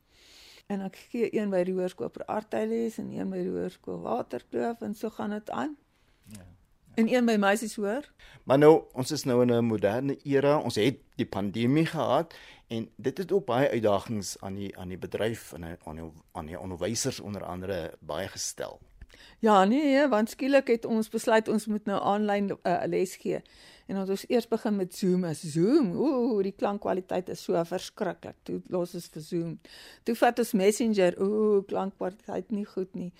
En 0.73 0.81
ek 0.87 0.97
gee 1.12 1.29
een 1.37 1.50
by 1.52 1.61
die 1.69 1.75
hoërskool 1.76 2.11
vir 2.14 2.25
artyles 2.33 2.97
en 3.02 3.11
een 3.12 3.31
by 3.33 3.43
die 3.45 3.52
hoërskool 3.52 4.00
Waterkloof 4.07 4.81
en 4.87 4.95
so 4.97 5.12
gaan 5.12 5.35
dit 5.37 5.50
aan. 5.50 5.76
Ja. 6.33 6.47
En 7.00 7.09
een 7.12 7.29
by 7.29 7.37
meisies 7.41 7.76
hoor. 7.76 8.09
Maar 8.49 8.59
nou, 8.59 8.73
ons 8.93 9.11
is 9.11 9.25
nou 9.29 9.43
in 9.43 9.52
'n 9.52 9.64
moderne 9.64 10.17
era. 10.25 10.59
Ons 10.59 10.75
het 10.81 11.00
die 11.17 11.26
pandemie 11.26 11.87
gehad 11.87 12.35
en 12.69 12.88
dit 12.97 13.19
het 13.19 13.33
ook 13.33 13.45
baie 13.47 13.69
uitdagings 13.69 14.37
aan 14.41 14.55
die 14.55 14.76
aan 14.79 14.88
die 14.88 14.99
bedryf 14.99 15.52
en 15.52 15.64
aan 15.85 15.97
die 15.97 16.12
aan 16.33 16.47
die 16.47 16.61
onderwysers 16.61 17.21
onder 17.21 17.45
andere 17.45 17.95
baie 18.00 18.29
gestel. 18.29 18.81
Ja, 19.38 19.64
nee, 19.64 20.09
want 20.09 20.31
skielik 20.31 20.69
het 20.69 20.85
ons 20.85 21.09
besluit 21.09 21.49
ons 21.49 21.66
moet 21.66 21.85
nou 21.85 22.00
aanlyn 22.02 22.47
'n 22.47 22.59
uh, 22.62 22.83
les 22.87 23.16
gee. 23.16 23.42
En 23.87 23.99
ons 23.99 24.09
het 24.09 24.31
eers 24.31 24.49
begin 24.49 24.76
met 24.76 24.95
Zoom. 24.95 25.25
As 25.25 25.40
Zoom, 25.40 25.92
ooh, 25.92 26.42
die 26.42 26.54
klankkwaliteit 26.57 27.28
is 27.28 27.42
so 27.42 27.64
verskriklik. 27.64 28.37
Toe 28.42 28.61
los 28.66 28.95
ons 28.95 29.09
vir 29.12 29.23
Zoom. 29.23 29.61
Toe 30.02 30.14
vat 30.14 30.38
ons 30.38 30.52
Messenger, 30.52 31.21
ooh, 31.21 31.66
klankkwaliteit 31.66 32.50
nie 32.50 32.64
goed 32.64 32.95
nie. 32.95 33.12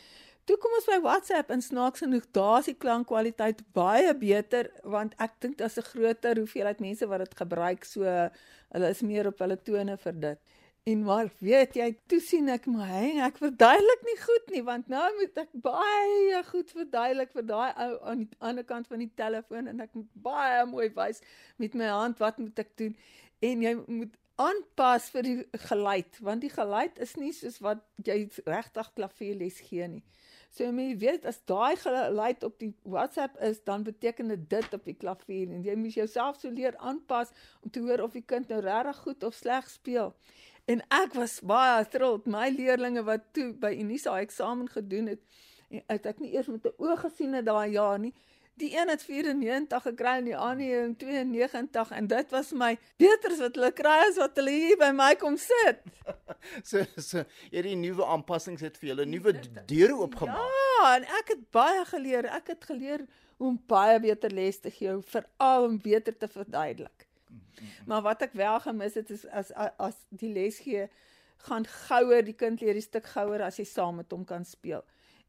Toe 0.45 0.57
kom 0.59 0.73
ons 0.75 0.89
by 0.91 0.97
WhatsApp 1.05 1.53
en 1.55 1.61
snaaks 1.63 2.03
genoeg, 2.03 2.25
daar 2.35 2.59
is 2.59 2.71
die 2.73 2.79
klankkwaliteit 2.85 3.61
baie 3.77 4.11
beter 4.19 4.73
want 4.95 5.15
ek 5.23 5.37
dink 5.45 5.59
daar's 5.59 5.79
'n 5.79 5.87
groter 5.87 6.37
hoeveelheid 6.37 6.81
mense 6.81 7.07
wat 7.07 7.19
dit 7.19 7.37
gebruik, 7.43 7.85
so 7.85 8.03
hulle 8.03 8.89
is 8.89 9.03
meer 9.03 9.27
op 9.27 9.39
hulle 9.39 9.57
tone 9.63 9.97
vir 9.97 10.13
dit. 10.13 10.39
En 10.85 11.03
maar 11.03 11.29
weet 11.39 11.77
jy, 11.79 11.85
toe 12.11 12.19
sien 12.19 12.49
ek 12.51 12.65
my 12.67 12.87
hang, 12.89 13.19
ek 13.23 13.37
verduidelik 13.39 14.01
nie 14.03 14.17
goed 14.19 14.49
nie 14.51 14.63
want 14.67 14.89
nou 14.91 15.05
moet 15.15 15.37
ek 15.39 15.53
baie 15.63 16.41
goed 16.49 16.73
verduidelik 16.75 17.31
vir 17.37 17.47
daai 17.47 17.69
ou 17.85 17.93
aan 18.11 18.25
die 18.25 18.41
ander 18.43 18.67
kant 18.67 18.91
van 18.91 19.05
die 19.05 19.13
telefoon 19.21 19.71
en 19.71 19.85
ek 19.85 19.95
moet 19.95 20.09
baie 20.25 20.65
mooi 20.67 20.89
wys 20.97 21.23
met 21.63 21.79
my 21.79 21.93
hand 21.93 22.19
wat 22.25 22.43
moet 22.43 22.59
ek 22.65 22.75
doen 22.83 22.99
en 23.47 23.63
jy 23.63 23.77
moet 23.79 24.19
aanpas 24.43 25.07
vir 25.15 25.29
die 25.29 25.37
geluid 25.69 26.19
want 26.19 26.43
die 26.43 26.51
geluid 26.51 26.99
is 27.07 27.15
nie 27.21 27.31
soos 27.37 27.63
wat 27.63 27.87
jy 28.03 28.25
regtig 28.51 28.91
klavierles 28.99 29.63
gee 29.69 29.87
nie. 29.87 30.03
So 30.53 30.67
jy 30.67 30.99
weet 31.01 31.31
as 31.31 31.39
daai 31.49 31.79
geluid 31.81 32.43
op 32.45 32.59
die 32.61 32.75
WhatsApp 32.83 33.39
is, 33.41 33.63
dan 33.65 33.87
beteken 33.87 34.35
dit 34.35 34.51
dit 34.51 34.75
op 34.77 34.85
die 34.85 34.99
klavier 34.99 35.55
en 35.55 35.63
jy 35.65 35.79
moet 35.79 35.95
jouself 35.97 36.43
so 36.43 36.51
leer 36.51 36.75
aanpas 36.77 37.31
om 37.63 37.71
te 37.71 37.81
hoor 37.87 38.03
of 38.05 38.19
die 38.19 38.27
kind 38.27 38.51
nou 38.51 38.61
regtig 38.67 38.99
goed 39.07 39.31
of 39.31 39.39
sleg 39.39 39.71
speel. 39.71 40.11
En 40.71 40.83
ek 40.95 41.17
was 41.19 41.41
baie 41.43 41.87
trots 41.91 42.29
my 42.31 42.49
leerdlinge 42.55 43.03
wat 43.07 43.33
toe 43.35 43.51
by 43.59 43.73
Unisa 43.75 44.15
eksamen 44.23 44.69
gedoen 44.71 45.11
het, 45.11 45.23
het 45.91 46.07
ek 46.07 46.21
nie 46.23 46.35
eers 46.37 46.51
met 46.53 46.67
'n 46.67 46.77
oog 46.79 47.01
gesien 47.01 47.35
het 47.35 47.47
daai 47.47 47.73
jaar 47.73 47.99
nie. 47.99 48.15
Die 48.61 48.77
een 48.77 48.89
het 48.89 49.03
94 49.03 49.83
gekry 49.83 50.17
en 50.21 50.25
die 50.25 50.37
ander 50.37 50.95
92 50.97 51.91
en 51.91 52.07
dit 52.07 52.31
was 52.31 52.53
my 52.53 52.79
beter 52.97 53.33
as 53.33 53.39
wat 53.39 53.55
hulle 53.55 53.73
kry 53.73 53.99
as 54.09 54.17
wat 54.17 54.37
hulle 54.37 54.51
hier 54.51 54.77
by 54.77 54.91
my 54.93 55.15
kom 55.15 55.37
sit. 55.37 55.81
so 56.71 56.85
so 56.97 57.25
hierdie 57.51 57.77
nuwe 57.77 58.05
aanpassings 58.05 58.61
het 58.61 58.77
vir 58.77 58.89
julle 58.93 59.07
nuwe 59.07 59.33
deure 59.67 59.97
oopgemaak. 59.97 60.53
Ja, 60.83 60.97
en 60.97 61.03
ek 61.03 61.29
het 61.35 61.51
baie 61.51 61.85
geleer. 61.85 62.29
Ek 62.29 62.47
het 62.47 62.65
geleer 62.65 63.07
hoe 63.37 63.49
om 63.49 63.63
baie 63.67 63.99
beter 64.01 64.31
les 64.31 64.61
te 64.61 64.71
gee, 64.71 65.01
veral 65.01 65.65
om 65.65 65.81
beter 65.81 66.17
te 66.17 66.29
verduidelik. 66.29 67.09
Maar 67.87 68.03
wat 68.03 68.23
ek 68.23 68.33
wel 68.39 68.61
gemis 68.61 68.95
het 68.99 69.11
is 69.11 69.27
as 69.27 69.53
as 69.79 69.99
die 70.09 70.33
les 70.33 70.59
gee 70.65 70.89
gaan 71.47 71.67
gouer 71.67 72.23
die 72.25 72.37
kind 72.39 72.61
leer 72.61 72.79
die 72.79 72.85
stuk 72.85 73.07
gouer 73.15 73.43
as 73.43 73.59
jy 73.59 73.67
saam 73.67 73.99
met 74.03 74.13
hom 74.15 74.25
kan 74.25 74.45
speel. 74.47 74.85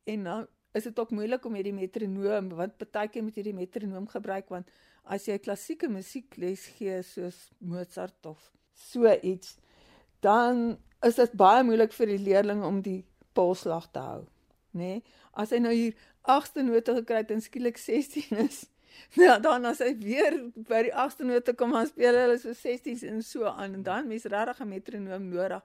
En 0.10 0.22
nou 0.22 0.41
is 0.74 0.83
dit 0.83 1.00
ook 1.00 1.12
moeilik 1.13 1.45
om 1.45 1.53
hierdie 1.57 1.74
metronoom 1.74 2.50
want 2.57 2.77
partykeer 2.81 3.24
moet 3.25 3.38
jy 3.38 3.45
die 3.50 3.57
metronoom 3.57 4.07
gebruik 4.10 4.50
want 4.53 4.69
as 5.03 5.27
jy 5.27 5.38
klassieke 5.43 5.89
musiek 5.91 6.38
les 6.41 6.65
gee 6.77 7.01
soos 7.05 7.38
Mozart 7.60 8.29
of 8.29 8.50
so 8.74 9.10
iets 9.22 9.57
dan 10.25 10.77
is 11.05 11.19
dit 11.19 11.36
baie 11.38 11.63
moeilik 11.67 11.93
vir 11.93 12.13
die 12.15 12.24
leerling 12.25 12.63
om 12.65 12.81
die 12.81 13.01
polslag 13.38 13.89
te 13.93 14.01
hou 14.01 14.22
nê 14.74 14.95
nee? 14.95 15.03
as 15.38 15.53
hy 15.53 15.62
nou 15.62 15.74
hier 15.75 15.98
agste 16.36 16.65
note 16.65 16.98
gekry 17.01 17.22
het 17.22 17.33
en 17.36 17.43
skielik 17.43 17.77
16 17.77 18.45
is 18.48 18.63
ja 19.25 19.39
dan 19.39 19.65
as 19.65 19.79
hy 19.79 19.93
weer 20.00 20.39
by 20.69 20.83
die 20.89 20.95
agste 21.05 21.23
note 21.23 21.53
kom 21.53 21.75
aan 21.75 21.88
speel 21.88 22.17
hulle 22.23 22.38
so 22.39 22.53
16 22.53 23.07
en 23.09 23.21
so 23.21 23.45
aan 23.45 23.73
en 23.73 23.83
dan 23.83 24.07
mens 24.07 24.25
regtig 24.25 24.59
'n 24.59 24.69
metronoom 24.69 25.29
nodig 25.29 25.63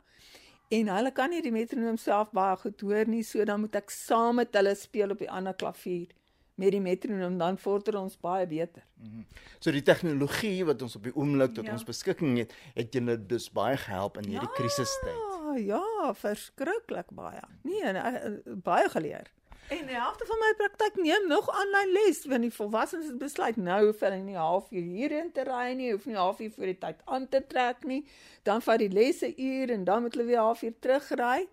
En 0.69 0.89
hulle 0.93 1.11
kan 1.17 1.31
nie 1.33 1.41
die 1.41 1.53
metronoom 1.53 1.97
self 1.97 2.29
baie 2.37 2.57
goed 2.61 2.81
hoor 2.85 3.09
nie, 3.09 3.23
so 3.25 3.45
dan 3.45 3.61
moet 3.61 3.77
ek 3.81 3.89
saam 3.91 4.37
met 4.37 4.53
hulle 4.53 4.75
speel 4.77 5.15
op 5.15 5.19
die 5.19 5.31
ander 5.33 5.55
klavier 5.57 6.11
met 6.59 6.75
die 6.75 6.81
metronoom 6.83 7.39
dan 7.39 7.59
vorder 7.59 7.97
ons 8.01 8.17
baie 8.21 8.47
beter. 8.47 8.83
Mm 8.95 9.11
-hmm. 9.11 9.25
So 9.59 9.71
die 9.71 9.83
tegnologie 9.83 10.65
wat 10.65 10.83
ons 10.83 10.97
op 10.97 11.03
die 11.03 11.15
oomblik 11.15 11.55
tot 11.55 11.65
ja. 11.65 11.73
ons 11.73 11.85
beskikking 11.85 12.39
het, 12.39 12.55
het 12.75 12.93
julle 12.93 13.27
dus 13.27 13.51
baie 13.53 13.77
gehelp 13.77 14.17
in 14.17 14.25
hierdie 14.25 14.49
ja, 14.49 14.55
krisistyd. 14.55 15.21
Ja, 15.57 16.15
verskriklik 16.15 17.11
baie. 17.11 17.41
Nee, 17.63 17.83
eh, 17.83 18.31
baie 18.45 18.89
geleer. 18.89 19.31
En 19.69 19.87
die 19.87 19.97
helfte 19.97 20.25
van 20.29 20.41
my 20.41 20.49
praktyk 20.57 20.97
neem 21.03 21.27
nog 21.29 21.49
aanlyn 21.53 21.93
les, 21.93 22.23
want 22.31 22.47
die 22.47 22.53
volwassenes 22.55 23.11
het 23.11 23.19
besluit 23.21 23.57
nou 23.61 23.79
hoef 23.87 24.01
hulle 24.01 24.21
nie 24.25 24.39
halfuur 24.39 24.87
hierin 24.95 25.29
te 25.37 25.45
ry 25.45 25.75
nie, 25.77 25.91
hoef 25.93 26.07
nie 26.09 26.17
halfuur 26.17 26.55
voor 26.55 26.71
die 26.71 26.79
tyd 26.85 27.03
aan 27.05 27.29
te 27.29 27.43
trek 27.47 27.85
nie. 27.89 28.01
Dan 28.49 28.65
vat 28.65 28.81
die 28.81 28.89
lesse 28.93 29.29
uur 29.37 29.75
en 29.77 29.85
dan 29.85 30.07
moet 30.07 30.17
hulle 30.17 30.29
weer 30.31 30.41
halfuur 30.41 30.73
terugry. 30.81 31.49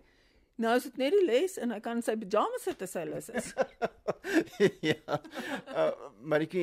Nou 0.56 0.76
is 0.80 0.88
dit 0.88 0.96
net 0.96 1.12
die 1.12 1.26
les 1.28 1.58
en 1.60 1.74
hy 1.76 1.80
kan 1.84 2.00
sy 2.04 2.16
pyjamas 2.16 2.64
sit 2.64 2.84
as 2.86 2.96
hy 2.96 3.04
lus 3.10 3.28
is. 3.28 3.52
ja. 4.90 5.20
Uh, 5.68 5.90
maar 6.24 6.46
ek 6.46 6.56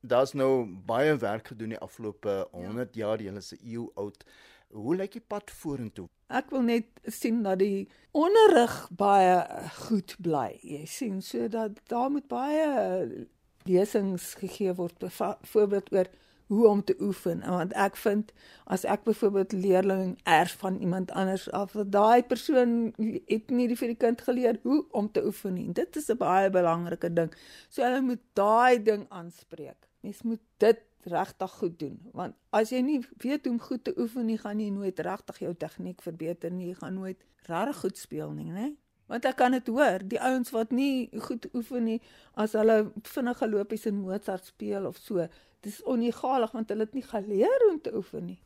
daar's 0.00 0.34
nou 0.34 0.66
baie 0.86 1.14
werk 1.22 1.52
gedoen 1.52 1.76
die 1.76 1.82
afgelope 1.82 2.40
100 2.50 2.94
ja. 2.98 3.04
jaar, 3.04 3.22
jy 3.22 3.36
is 3.38 3.52
'n 3.54 3.62
eeu 3.62 3.86
oud. 3.94 4.24
Hoe 4.68 4.96
lyk 4.96 5.12
die 5.12 5.24
pad 5.24 5.50
vorentoe? 5.50 6.08
Ek 6.28 6.50
wil 6.52 6.64
net 6.66 6.88
sien 7.08 7.40
dat 7.42 7.58
die 7.62 7.88
onderrig 8.12 8.74
baie 8.92 9.40
goed 9.88 10.16
bly. 10.20 10.58
Jy 10.60 10.84
sien 10.86 11.22
sodat 11.24 11.80
daar 11.88 12.10
moet 12.12 12.28
baie 12.28 13.26
lesings 13.68 14.34
gegee 14.40 14.74
word 14.76 14.98
byvoorbeeld 15.00 15.92
oor 15.92 16.10
hoe 16.48 16.68
om 16.68 16.84
te 16.84 16.94
oefen 17.04 17.42
want 17.44 17.74
ek 17.76 17.96
vind 18.00 18.30
as 18.72 18.84
ek 18.88 19.02
byvoorbeeld 19.04 19.52
leerling 19.52 20.14
erf 20.24 20.54
van 20.62 20.78
iemand 20.80 21.10
anders 21.10 21.50
af 21.52 21.74
dat 21.76 21.90
daai 21.92 22.22
persoon 22.24 22.94
het 23.28 23.52
nie 23.52 23.68
vir 23.76 23.92
die 23.92 24.00
kind 24.04 24.24
geleer 24.24 24.60
hoe 24.62 24.80
om 24.96 25.10
te 25.12 25.24
oefen 25.24 25.54
nie. 25.54 25.72
Dit 25.72 25.96
is 25.96 26.08
'n 26.08 26.16
baie 26.16 26.50
belangrike 26.50 27.12
ding. 27.12 27.32
So 27.68 27.82
hulle 27.82 28.00
moet 28.00 28.24
daai 28.32 28.82
ding 28.82 29.06
aanspreek. 29.08 29.88
Mens 30.00 30.22
moet 30.22 30.40
dit 30.56 30.80
regtig 31.12 31.54
goed 31.60 31.78
doen 31.80 31.96
want 32.12 32.36
as 32.50 32.72
jy 32.74 32.80
nie 32.84 32.98
weet 33.24 33.46
hoe 33.46 33.54
om 33.54 33.60
goed 33.60 33.84
te 33.84 33.94
oefen 33.98 34.26
nie 34.26 34.38
gaan 34.38 34.60
jy 34.60 34.70
nooit 34.74 35.00
regtig 35.06 35.42
jou 35.44 35.54
tegniek 35.54 36.02
verbeter 36.04 36.52
nie 36.54 36.70
jy 36.70 36.76
gaan 36.82 36.98
nooit 37.00 37.24
regtig 37.48 37.82
goed 37.84 37.98
speel 37.98 38.34
nie 38.36 38.50
nê 38.52 38.68
want 39.08 39.28
ek 39.28 39.38
kan 39.40 39.56
dit 39.56 39.70
hoor 39.72 40.04
die 40.04 40.20
ouens 40.20 40.52
wat 40.54 40.74
nie 40.74 41.08
goed 41.28 41.48
oefen 41.54 41.88
nie 41.90 42.00
as 42.34 42.56
hulle 42.58 42.80
vinnige 43.14 43.48
lopies 43.48 43.86
in 43.90 44.02
Mozart 44.02 44.44
speel 44.52 44.88
of 44.90 45.00
so 45.00 45.28
dis 45.66 45.80
onegalig 45.84 46.52
want 46.56 46.68
hulle 46.74 46.86
het 46.86 46.94
nie 46.94 47.06
geleer 47.06 47.64
hoe 47.64 47.72
om 47.76 47.80
te 47.80 47.94
oefen 47.96 48.30
nie 48.32 48.40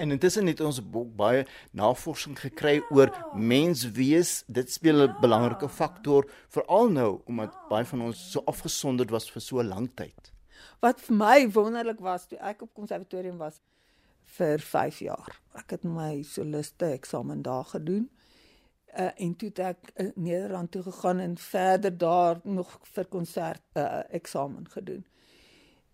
En 0.00 0.10
intussen 0.10 0.46
het 0.48 0.60
ons 0.64 0.78
baie 1.16 1.44
navorsing 1.76 2.38
gekry 2.40 2.78
ja. 2.78 2.86
oor 2.96 3.10
menswees. 3.36 4.42
Dit 4.46 4.72
speel 4.72 5.04
'n 5.04 5.12
ja. 5.12 5.18
belangrike 5.20 5.68
faktor 5.68 6.30
veral 6.48 6.88
nou 6.90 7.20
omdat 7.24 7.52
ja. 7.52 7.66
baie 7.68 7.84
van 7.84 8.00
ons 8.08 8.30
so 8.32 8.42
afgesonderd 8.44 9.10
was 9.10 9.30
vir 9.30 9.42
so 9.42 9.60
'n 9.60 9.68
lang 9.68 9.90
tyd 9.94 10.31
wat 10.80 11.00
vir 11.00 11.16
my 11.16 11.50
wonderlik 11.50 12.00
was 12.00 12.26
toe 12.26 12.38
ek 12.38 12.62
op 12.62 12.74
konservatorium 12.74 13.38
was 13.38 13.60
vir 14.36 14.58
5 14.58 14.98
jaar. 14.98 15.40
Ek 15.58 15.70
het 15.76 15.84
my 15.84 16.22
soliste 16.22 16.92
eksamen 16.96 17.42
daar 17.42 17.64
gedoen. 17.64 18.10
Uh, 18.92 19.08
en 19.16 19.36
toe 19.36 19.48
het 19.48 19.58
ek 19.58 19.90
in 19.94 20.12
Nederland 20.14 20.70
toe 20.70 20.82
gegaan 20.82 21.18
en 21.18 21.38
verder 21.38 21.98
daar 21.98 22.40
nog 22.44 22.78
vir 22.92 23.06
konsert 23.08 23.62
uh, 23.74 24.02
eksamen 24.10 24.68
gedoen. 24.68 25.04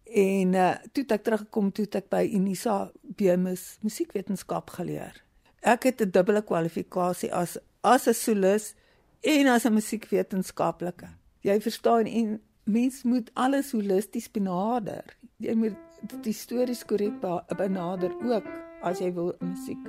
En 0.05 0.53
uh, 0.53 0.75
toe 0.93 1.03
het 1.03 1.13
ek 1.13 1.23
teruggekom 1.23 1.71
toe 1.73 1.85
het 1.85 2.01
ek 2.01 2.09
by 2.11 2.25
Unisa 2.35 2.91
BMS 3.03 3.79
musiekwetenskap 3.87 4.71
geleer. 4.75 5.23
Ek 5.61 5.87
het 5.87 6.03
'n 6.03 6.11
dubbele 6.11 6.43
kwalifikasie 6.43 7.31
as 7.35 7.59
as 7.83 8.09
'n 8.09 8.15
solis 8.15 8.75
en 9.21 9.47
as 9.47 9.65
'n 9.65 9.73
musiekwetenskaplike. 9.73 11.09
Jy 11.41 11.61
verstaan 11.61 12.07
en 12.07 12.41
mens 12.69 13.03
moet 13.03 13.31
alles 13.35 13.73
holisties 13.73 14.31
benader. 14.31 15.05
Jy 15.37 15.55
moet 15.55 15.77
die 16.23 16.37
stories 16.37 16.85
korrek 16.87 17.17
benader 17.57 18.13
ook 18.23 18.47
as 18.87 19.01
jy 19.03 19.11
wil 19.15 19.33
musiek 19.43 19.89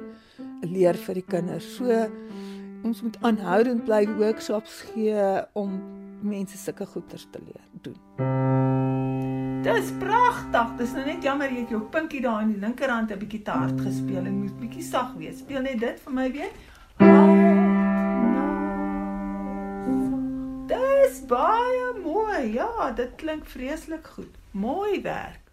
leer 0.65 0.97
vir 0.97 1.19
die 1.19 1.25
kinders. 1.27 1.67
So 1.77 2.07
ons 2.87 3.03
moet 3.03 3.17
aanhoudend 3.27 3.83
bly 3.85 4.05
workshops 4.17 4.81
gee 4.93 5.19
om 5.59 5.75
mense 6.23 6.57
sulke 6.57 6.87
goeders 6.87 7.27
te 7.31 7.43
leer 7.43 7.65
doen. 7.83 7.99
Dis 9.63 9.91
pragtig. 9.99 10.75
Dis 10.79 10.95
nou 10.95 11.05
net 11.05 11.23
jammer 11.23 11.51
jy 11.51 11.65
het 11.65 11.75
jou 11.75 11.83
pinkie 11.91 12.23
daar 12.23 12.41
in 12.45 12.55
die 12.55 12.61
linkerhand 12.63 13.11
'n 13.11 13.19
bietjie 13.19 13.43
te 13.43 13.51
hard 13.51 13.81
gespeel 13.81 14.25
en 14.25 14.41
moet 14.43 14.59
bietjie 14.59 14.83
sag 14.83 15.13
wees. 15.17 15.39
Speel 15.39 15.61
net 15.61 15.79
dit 15.79 15.99
vir 15.99 16.13
my 16.13 16.31
weer. 16.31 16.51
Dis 16.97 17.58
baie 21.29 21.93
mooi. 22.03 22.53
Ja, 22.53 22.91
dit 22.97 23.15
klink 23.21 23.45
vreeslik 23.45 24.07
goed. 24.15 24.35
Mooi 24.51 25.01
werk. 25.01 25.48